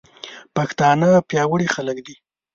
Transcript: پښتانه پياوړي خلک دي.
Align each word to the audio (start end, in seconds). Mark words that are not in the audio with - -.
پښتانه 0.55 1.09
پياوړي 1.29 1.67
خلک 1.75 1.97
دي. 2.05 2.15